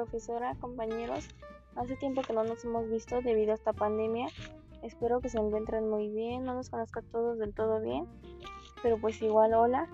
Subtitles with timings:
[0.00, 1.28] profesora, compañeros.
[1.76, 4.28] Hace tiempo que no nos hemos visto debido a esta pandemia.
[4.82, 8.06] Espero que se encuentren muy bien, no nos conozca todos del todo bien,
[8.82, 9.86] pero pues igual hola.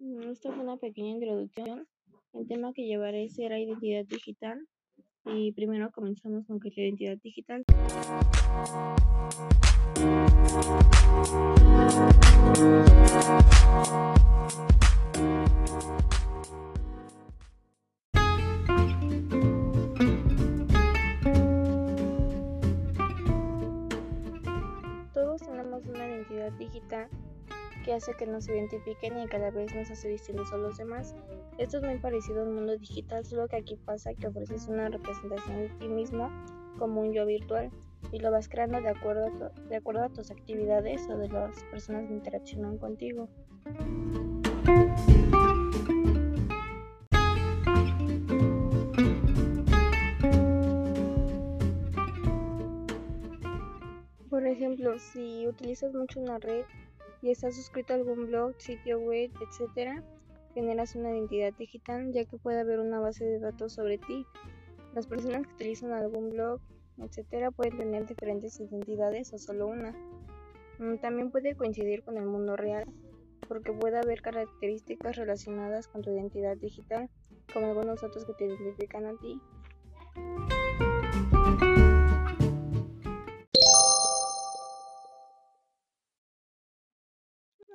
[0.00, 1.86] Mm, Esta fue una pequeña introducción.
[2.32, 4.66] El tema que llevaré será identidad digital
[5.24, 7.64] y primero comenzamos con qué es la identidad digital.
[26.34, 27.08] Identidad digital
[27.84, 31.14] que hace que nos identifiquen y cada vez nos hace distintos a los demás.
[31.58, 35.56] Esto es muy parecido al mundo digital, solo que aquí pasa que ofreces una representación
[35.58, 36.28] de ti mismo
[36.78, 37.70] como un yo virtual
[38.12, 41.62] y lo vas creando de acuerdo a, de acuerdo a tus actividades o de las
[41.64, 43.28] personas que interaccionan contigo.
[54.30, 56.64] Por ejemplo, si utilizas mucho una red
[57.22, 60.02] y estás suscrito a algún blog, sitio web, etc.,
[60.52, 64.26] generas una identidad digital ya que puede haber una base de datos sobre ti.
[64.94, 66.60] Las personas que utilizan algún blog,
[66.98, 69.94] etc., pueden tener diferentes identidades o solo una.
[70.78, 72.84] Mm, También puede coincidir con el mundo real,
[73.46, 77.08] porque puede haber características relacionadas con tu identidad digital,
[77.52, 79.40] como algunos datos que te identifican a ti.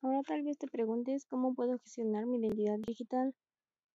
[0.00, 3.34] Ahora tal vez te preguntes cómo puedo gestionar mi identidad digital.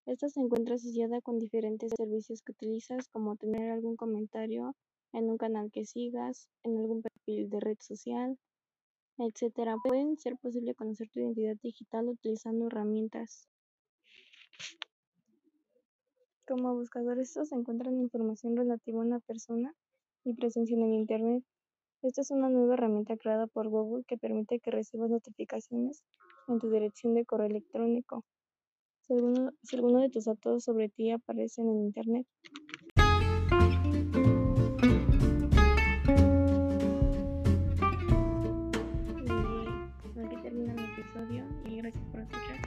[0.05, 4.75] Esta se encuentra asociada con diferentes servicios que utilizas, como tener algún comentario
[5.13, 8.37] en un canal que sigas, en algún perfil de red social,
[9.17, 9.77] etcétera.
[9.81, 13.47] Pueden ser posible conocer tu identidad digital utilizando herramientas.
[16.45, 19.73] Como buscador, estos encuentran información relativa a una persona
[20.25, 21.45] y presencia en el Internet.
[22.03, 26.03] Esta es una nueva herramienta creada por Google que permite que recibas notificaciones
[26.49, 28.25] en tu dirección de correo electrónico
[29.03, 29.13] si
[29.75, 32.27] alguno, de tus datos sobre ti aparecen en Internet.
[40.03, 42.59] Pues aquí termina mi episodio y gracias por escuchar.